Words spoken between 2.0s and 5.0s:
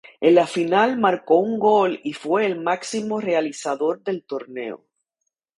y fue el máximo realizador del torneo.